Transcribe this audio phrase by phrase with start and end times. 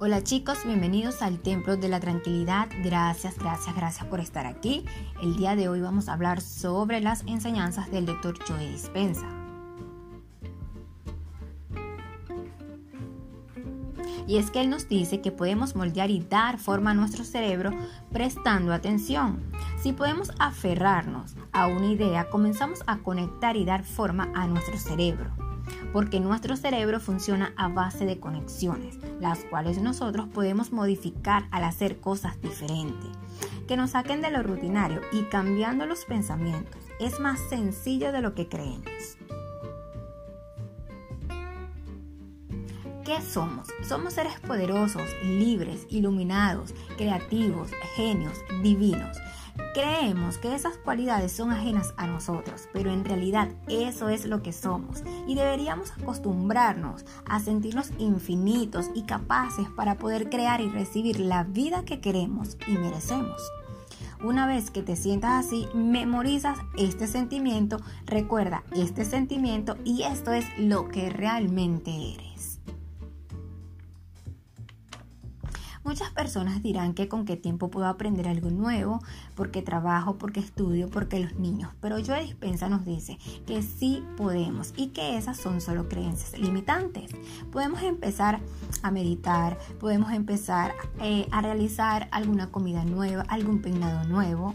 [0.00, 2.68] Hola chicos, bienvenidos al Templo de la Tranquilidad.
[2.84, 4.84] Gracias, gracias, gracias por estar aquí.
[5.20, 9.26] El día de hoy vamos a hablar sobre las enseñanzas del doctor Joe Dispensa.
[14.28, 17.72] Y es que él nos dice que podemos moldear y dar forma a nuestro cerebro
[18.12, 19.42] prestando atención.
[19.82, 25.47] Si podemos aferrarnos a una idea, comenzamos a conectar y dar forma a nuestro cerebro
[25.92, 32.00] porque nuestro cerebro funciona a base de conexiones, las cuales nosotros podemos modificar al hacer
[32.00, 33.10] cosas diferentes,
[33.66, 36.80] que nos saquen de lo rutinario y cambiando los pensamientos.
[37.00, 39.18] Es más sencillo de lo que creemos.
[43.08, 43.68] ¿Qué somos?
[43.88, 49.16] Somos seres poderosos, libres, iluminados, creativos, genios, divinos.
[49.72, 54.52] Creemos que esas cualidades son ajenas a nosotros, pero en realidad eso es lo que
[54.52, 61.44] somos y deberíamos acostumbrarnos a sentirnos infinitos y capaces para poder crear y recibir la
[61.44, 63.40] vida que queremos y merecemos.
[64.22, 70.44] Una vez que te sientas así, memorizas este sentimiento, recuerda este sentimiento y esto es
[70.58, 72.57] lo que realmente eres.
[75.84, 79.00] Muchas personas dirán que con qué tiempo puedo aprender algo nuevo,
[79.34, 81.70] porque trabajo, porque estudio, porque los niños.
[81.80, 87.10] Pero Joe Dispensa nos dice que sí podemos y que esas son solo creencias limitantes.
[87.52, 88.40] Podemos empezar
[88.82, 94.54] a meditar, podemos empezar eh, a realizar alguna comida nueva, algún peinado nuevo.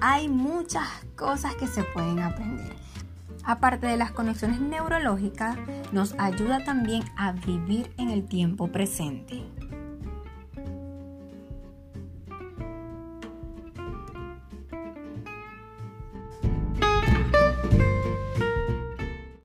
[0.00, 2.74] Hay muchas cosas que se pueden aprender.
[3.44, 5.56] Aparte de las conexiones neurológicas,
[5.92, 9.42] nos ayuda también a vivir en el tiempo presente.